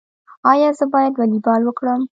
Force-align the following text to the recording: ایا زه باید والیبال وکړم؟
ایا 0.51 0.69
زه 0.77 0.85
باید 0.93 1.13
والیبال 1.17 1.61
وکړم؟ 1.65 2.01